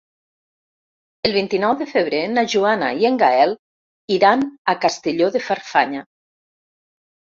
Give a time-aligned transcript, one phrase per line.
[1.29, 3.57] El vint-i-nou de febrer na Joana i en Gaël
[4.19, 6.07] iran a Castelló de Farfanya.